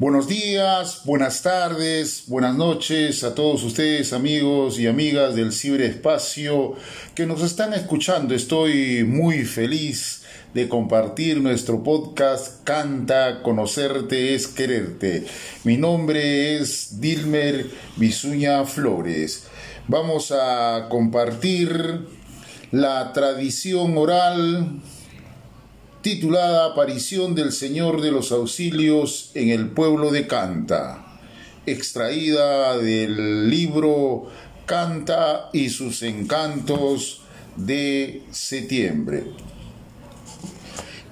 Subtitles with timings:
[0.00, 6.72] Buenos días, buenas tardes, buenas noches a todos ustedes amigos y amigas del ciberespacio
[7.14, 8.34] que nos están escuchando.
[8.34, 10.22] Estoy muy feliz
[10.54, 15.26] de compartir nuestro podcast Canta, Conocerte es Quererte.
[15.64, 19.48] Mi nombre es Dilmer Bisuña Flores.
[19.86, 22.06] Vamos a compartir
[22.70, 24.80] la tradición oral
[26.02, 31.18] titulada Aparición del Señor de los Auxilios en el pueblo de Canta,
[31.66, 34.28] extraída del libro
[34.64, 37.20] Canta y sus encantos
[37.56, 39.24] de septiembre.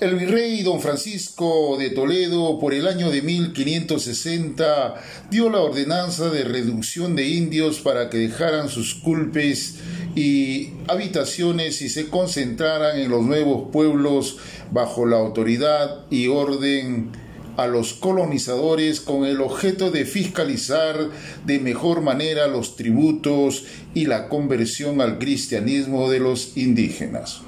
[0.00, 4.96] El virrey don Francisco de Toledo, por el año de 1560,
[5.30, 9.76] dio la ordenanza de reducción de indios para que dejaran sus culpes
[10.14, 14.38] y habitaciones y se concentraran en los nuevos pueblos
[14.70, 17.10] bajo la autoridad y orden
[17.56, 21.10] a los colonizadores con el objeto de fiscalizar
[21.44, 27.42] de mejor manera los tributos y la conversión al cristianismo de los indígenas.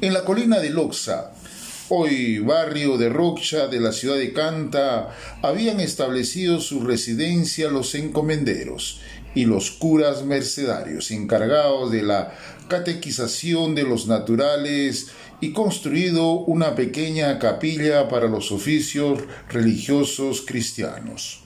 [0.00, 1.32] En la colina de Loxa,
[1.88, 9.00] hoy barrio de Rocha de la ciudad de Canta, habían establecido su residencia los encomenderos
[9.34, 12.34] y los curas mercedarios encargados de la
[12.68, 15.08] catequización de los naturales
[15.40, 21.42] y construido una pequeña capilla para los oficios religiosos cristianos.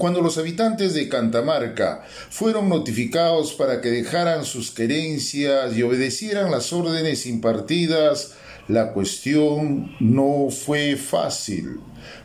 [0.00, 6.72] Cuando los habitantes de Cantamarca fueron notificados para que dejaran sus querencias y obedecieran las
[6.72, 8.32] órdenes impartidas,
[8.66, 11.80] la cuestión no fue fácil,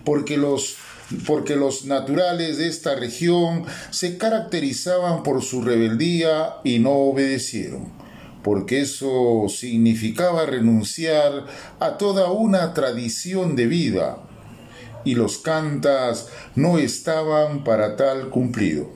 [0.06, 0.76] porque los
[1.26, 7.92] porque los naturales de esta región se caracterizaban por su rebeldía y no obedecieron,
[8.44, 11.46] porque eso significaba renunciar
[11.80, 14.18] a toda una tradición de vida,
[15.04, 18.90] y los cantas no estaban para tal cumplido.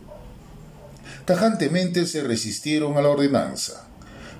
[1.26, 3.86] Tajantemente se resistieron a la ordenanza.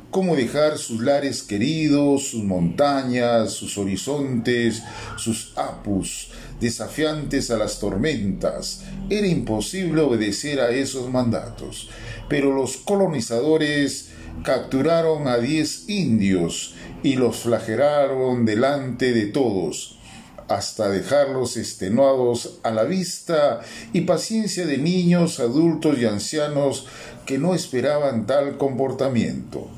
[0.10, 4.82] ¿Cómo dejar sus lares queridos, sus montañas, sus horizontes,
[5.16, 8.84] sus apus, desafiantes a las tormentas?
[9.10, 11.90] Era imposible obedecer a esos mandatos.
[12.28, 14.10] Pero los colonizadores
[14.44, 20.00] capturaron a diez indios y los flagelaron delante de todos
[20.50, 23.62] hasta dejarlos extenuados a la vista
[23.94, 26.88] y paciencia de niños, adultos y ancianos
[27.28, 29.70] que no esperaban tal comportamiento.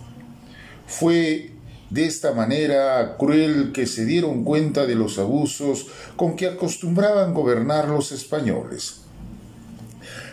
[0.88, 1.51] Fue
[1.92, 7.90] de esta manera cruel que se dieron cuenta de los abusos con que acostumbraban gobernar
[7.90, 9.02] los españoles.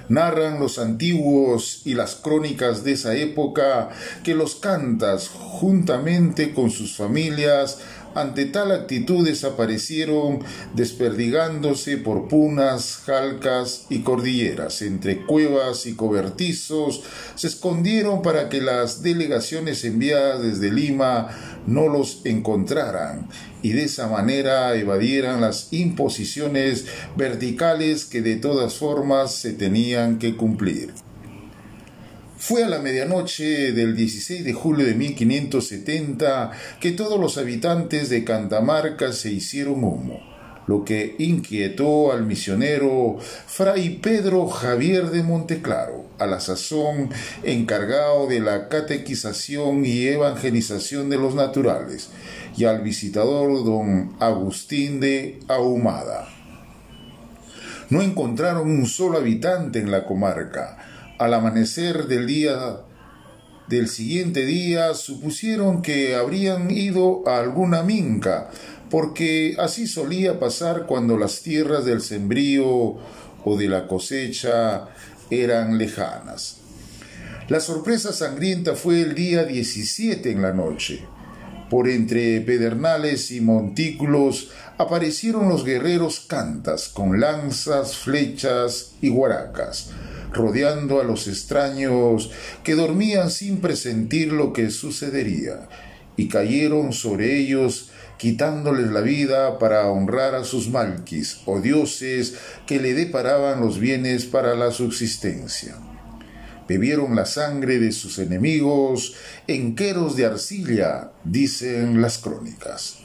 [0.08, 3.90] Narran los antiguos y las crónicas de esa época
[4.24, 7.80] que los cantas, juntamente con sus familias,
[8.14, 10.40] ante tal actitud desaparecieron
[10.74, 17.02] desperdigándose por punas, jalcas y cordilleras, entre cuevas y cobertizos,
[17.34, 21.28] se escondieron para que las delegaciones enviadas desde Lima
[21.66, 23.28] no los encontraran
[23.62, 26.86] y de esa manera evadieran las imposiciones
[27.16, 30.92] verticales que de todas formas se tenían que cumplir.
[32.38, 38.22] Fue a la medianoche del 16 de julio de 1570 que todos los habitantes de
[38.22, 40.20] Cantamarca se hicieron humo,
[40.68, 47.10] lo que inquietó al misionero Fray Pedro Javier de Monteclaro, a la sazón
[47.42, 52.10] encargado de la catequización y evangelización de los naturales,
[52.56, 56.28] y al visitador don Agustín de Ahumada.
[57.90, 60.87] No encontraron un solo habitante en la comarca,
[61.18, 62.78] al amanecer del día
[63.68, 68.48] del siguiente día supusieron que habrían ido a alguna minca,
[68.88, 72.96] porque así solía pasar cuando las tierras del sembrío
[73.44, 74.88] o de la cosecha
[75.30, 76.58] eran lejanas.
[77.48, 81.04] La sorpresa sangrienta fue el día 17 en la noche.
[81.68, 89.90] Por entre pedernales y montículos aparecieron los guerreros cantas con lanzas, flechas y guaracas
[90.32, 92.30] rodeando a los extraños
[92.64, 95.68] que dormían sin presentir lo que sucedería,
[96.16, 102.34] y cayeron sobre ellos quitándoles la vida para honrar a sus malquis o dioses
[102.66, 105.76] que le deparaban los bienes para la subsistencia.
[106.68, 109.14] Bebieron la sangre de sus enemigos
[109.46, 112.98] en queros de arcilla, dicen las crónicas.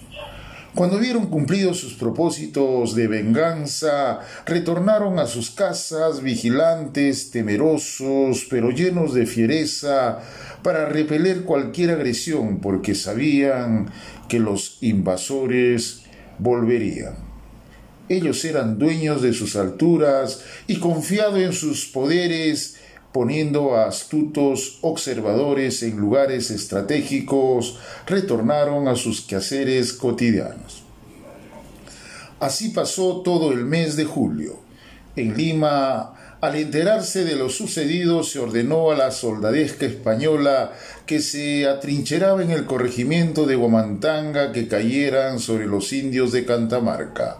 [0.75, 9.13] Cuando vieron cumplidos sus propósitos de venganza, retornaron a sus casas vigilantes, temerosos, pero llenos
[9.13, 10.19] de fiereza,
[10.63, 13.91] para repeler cualquier agresión, porque sabían
[14.27, 16.05] que los invasores
[16.39, 17.17] volverían.
[18.09, 22.77] Ellos eran dueños de sus alturas y confiado en sus poderes,
[23.13, 27.77] poniendo a astutos observadores en lugares estratégicos,
[28.07, 30.83] retornaron a sus quehaceres cotidianos.
[32.39, 34.59] Así pasó todo el mes de julio.
[35.15, 40.73] En Lima, al enterarse de lo sucedido, se ordenó a la soldadesca española
[41.05, 47.37] que se atrincheraba en el corregimiento de Guamantanga que cayeran sobre los indios de Cantamarca,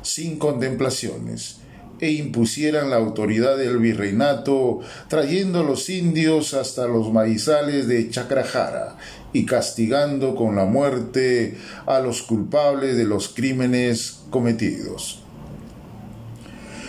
[0.00, 1.58] sin contemplaciones,
[2.00, 8.96] e impusieran la autoridad del virreinato, trayendo a los indios hasta los maizales de Chacrajara
[9.32, 11.56] y castigando con la muerte
[11.86, 15.20] a los culpables de los crímenes cometidos.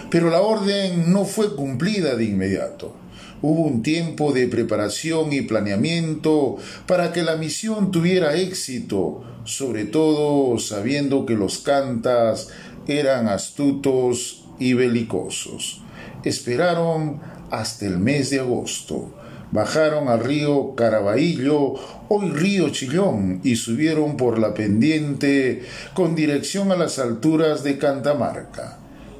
[0.09, 2.95] Pero la orden no fue cumplida de inmediato.
[3.41, 6.57] Hubo un tiempo de preparación y planeamiento
[6.87, 12.49] para que la misión tuviera éxito, sobre todo sabiendo que los cantas
[12.87, 15.81] eran astutos y belicosos.
[16.23, 17.19] Esperaron
[17.49, 19.11] hasta el mes de agosto.
[19.51, 21.73] Bajaron al río Caraballo,
[22.07, 25.63] hoy río Chillón, y subieron por la pendiente
[25.95, 28.79] con dirección a las alturas de Cantamarca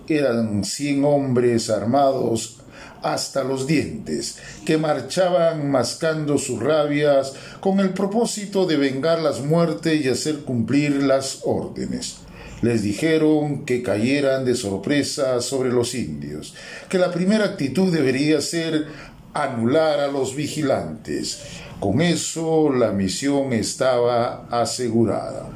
[0.10, 2.58] eran cien hombres armados
[3.02, 10.04] hasta los dientes, que marchaban mascando sus rabias con el propósito de vengar las muertes
[10.04, 12.18] y hacer cumplir las órdenes.
[12.62, 16.56] Les dijeron que cayeran de sorpresa sobre los indios,
[16.90, 18.88] que la primera actitud debería ser
[19.34, 21.42] anular a los vigilantes.
[21.80, 25.50] Con eso la misión estaba asegurada.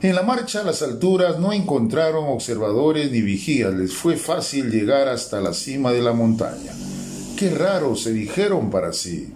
[0.00, 5.08] En la marcha a las alturas no encontraron observadores ni vigías, les fue fácil llegar
[5.08, 6.72] hasta la cima de la montaña.
[7.36, 9.32] Qué raro, se dijeron para sí.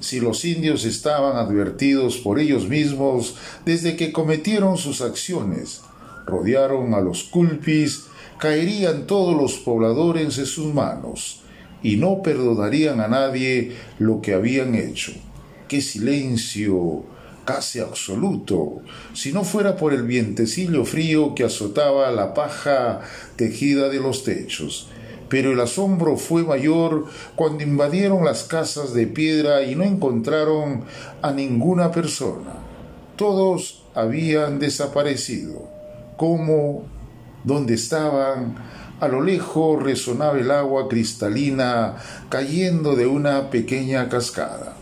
[0.00, 5.82] Si los indios estaban advertidos por ellos mismos desde que cometieron sus acciones,
[6.26, 8.04] rodearon a los culpis,
[8.38, 11.40] caerían todos los pobladores en sus manos
[11.82, 15.12] y no perdonarían a nadie lo que habían hecho.
[15.68, 17.04] Qué silencio,
[17.44, 18.82] casi absoluto,
[19.14, 23.00] si no fuera por el vientecillo frío que azotaba la paja
[23.36, 24.88] tejida de los techos.
[25.28, 30.84] Pero el asombro fue mayor cuando invadieron las casas de piedra y no encontraron
[31.20, 32.54] a ninguna persona.
[33.16, 35.68] Todos habían desaparecido.
[36.16, 36.84] ¿Cómo?
[37.44, 38.56] ¿Dónde estaban?
[39.00, 41.96] A lo lejos resonaba el agua cristalina
[42.28, 44.76] cayendo de una pequeña cascada.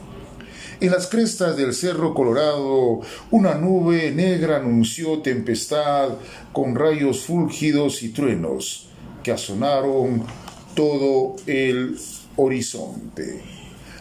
[0.80, 3.00] En las crestas del Cerro Colorado,
[3.30, 6.10] una nube negra anunció tempestad
[6.52, 8.88] con rayos fúlgidos y truenos
[9.24, 10.22] que asonaron
[10.76, 11.98] todo el
[12.36, 13.40] horizonte.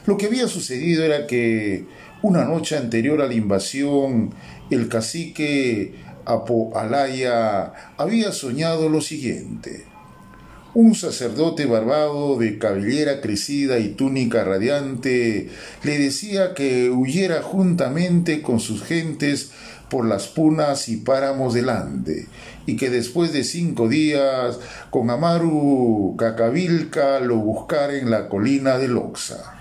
[0.05, 1.85] Lo que había sucedido era que
[2.21, 4.35] una noche anterior a la invasión,
[4.69, 9.93] el cacique Apoalaya había soñado lo siguiente
[10.75, 15.49] un sacerdote barbado de cabellera crecida y túnica radiante
[15.83, 19.51] le decía que huyera juntamente con sus gentes
[19.93, 22.27] por las punas y páramos del Ande,
[22.65, 24.57] y que después de cinco días
[24.89, 29.53] con Amaru Cacavilca lo buscara en la colina de Loxa.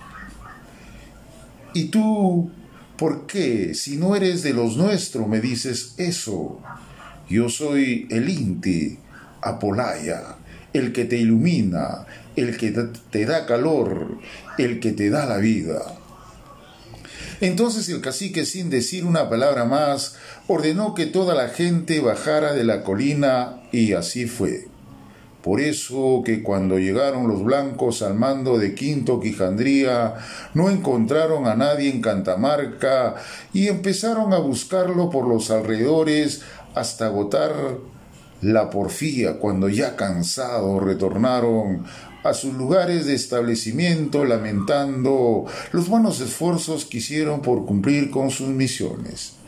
[1.75, 2.51] ¿Y tú
[2.97, 6.59] por qué, si no eres de los nuestros, me dices eso?
[7.29, 8.99] Yo soy el Inti,
[9.43, 10.39] Apolaya
[10.73, 12.07] el que te ilumina,
[12.37, 12.73] el que
[13.11, 14.17] te da calor,
[14.57, 15.83] el que te da la vida.
[17.43, 20.15] Entonces el cacique, sin decir una palabra más,
[20.47, 24.69] ordenó que toda la gente bajara de la colina y así fue.
[25.43, 30.15] Por eso que cuando llegaron los blancos al mando de Quinto Quijandría,
[30.55, 33.17] no encontraron a nadie en Cantamarca
[33.53, 36.43] y empezaron a buscarlo por los alrededores
[36.77, 37.53] hasta agotar
[38.43, 41.85] la porfía cuando ya cansados retornaron
[42.25, 48.49] a sus lugares de establecimiento lamentando los buenos esfuerzos que hicieron por cumplir con sus
[48.49, 49.42] misiones.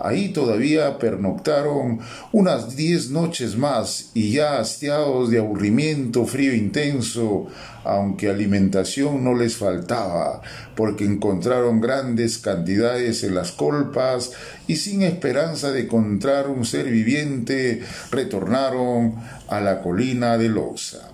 [0.00, 2.00] Ahí todavía pernoctaron
[2.32, 7.48] unas diez noches más y ya hastiados de aburrimiento, frío intenso,
[7.84, 10.42] aunque alimentación no les faltaba,
[10.74, 14.32] porque encontraron grandes cantidades en las colpas
[14.66, 19.16] y sin esperanza de encontrar un ser viviente, retornaron
[19.48, 21.10] a la colina de Loza.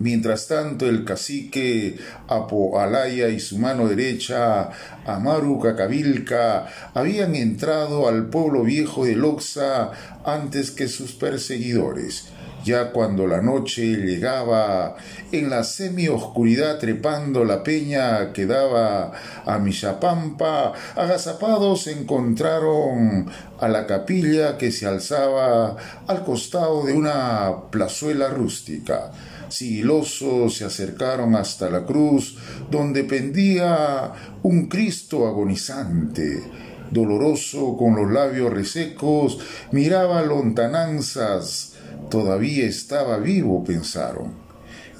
[0.00, 4.70] Mientras tanto, el cacique Apoalaya y su mano derecha,
[5.04, 9.90] Amaru Cacavilca, habían entrado al pueblo viejo de Loxa
[10.24, 12.28] antes que sus perseguidores
[12.64, 14.96] Ya cuando la noche llegaba,
[15.32, 19.12] en la semioscuridad trepando la peña que daba
[19.44, 23.30] a Michapampa, agazapados encontraron
[23.60, 25.76] a la capilla que se alzaba
[26.06, 29.10] al costado de una plazuela rústica.
[29.50, 32.38] Sigilosos se acercaron hasta la cruz,
[32.70, 36.42] donde pendía un Cristo agonizante
[36.90, 39.38] doloroso, con los labios resecos,
[39.72, 41.74] miraba lontananzas.
[42.10, 44.34] Todavía estaba vivo, pensaron.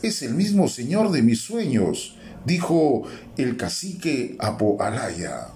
[0.03, 3.03] Es el mismo señor de mis sueños, dijo
[3.37, 5.49] el cacique Apoalaya.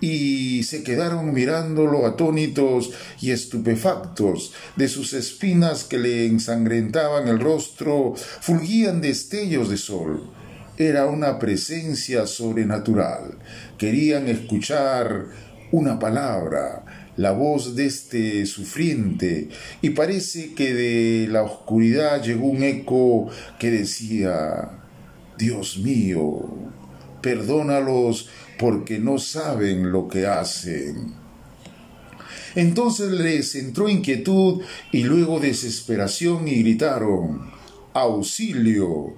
[0.00, 4.52] Y se quedaron mirándolo atónitos y estupefactos.
[4.76, 10.30] De sus espinas que le ensangrentaban el rostro, fulgían destellos de sol.
[10.76, 13.38] Era una presencia sobrenatural.
[13.78, 15.26] Querían escuchar
[15.70, 16.84] una palabra,
[17.16, 19.48] la voz de este sufriente,
[19.82, 24.83] y parece que de la oscuridad llegó un eco que decía,
[25.38, 26.42] Dios mío,
[27.20, 31.14] perdónalos porque no saben lo que hacen.
[32.54, 34.62] Entonces les entró inquietud
[34.92, 37.50] y luego desesperación y gritaron,
[37.92, 39.14] auxilio,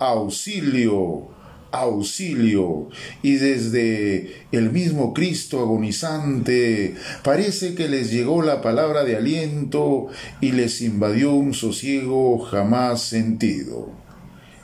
[0.00, 1.28] auxilio,
[1.70, 2.88] auxilio
[3.22, 10.08] y desde el mismo Cristo agonizante parece que les llegó la palabra de aliento
[10.40, 13.90] y les invadió un sosiego jamás sentido.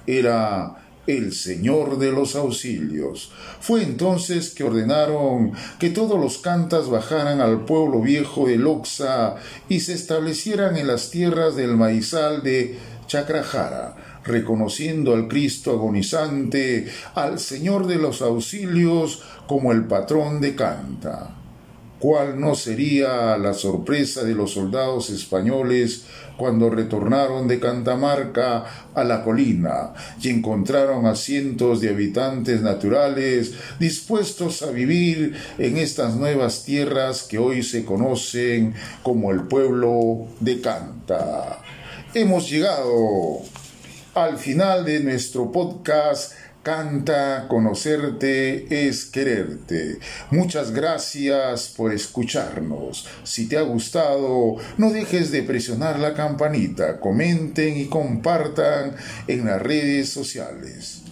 [0.06, 3.32] Era el Señor de los auxilios.
[3.60, 9.36] Fue entonces que ordenaron que todos los cantas bajaran al pueblo viejo de Loxa
[9.68, 17.38] y se establecieran en las tierras del maizal de Chacrajara reconociendo al Cristo agonizante, al
[17.38, 21.30] Señor de los auxilios, como el patrón de Canta.
[21.98, 26.04] ¿Cuál no sería la sorpresa de los soldados españoles
[26.36, 28.64] cuando retornaron de Cantamarca
[28.94, 36.14] a la colina y encontraron a cientos de habitantes naturales dispuestos a vivir en estas
[36.14, 41.58] nuevas tierras que hoy se conocen como el pueblo de Canta?
[42.14, 43.40] Hemos llegado
[44.14, 49.98] al final de nuestro podcast Canta, conocerte es quererte.
[50.30, 53.06] Muchas gracias por escucharnos.
[53.22, 58.96] Si te ha gustado, no dejes de presionar la campanita, comenten y compartan
[59.26, 61.02] en las redes sociales.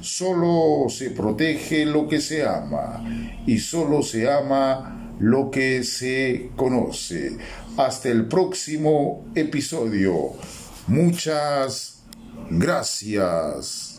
[0.00, 3.04] Solo se protege lo que se ama
[3.46, 7.36] y solo se ama lo que se conoce.
[7.76, 10.32] Hasta el próximo episodio.
[10.86, 12.00] Muchas
[12.50, 13.86] Gracias.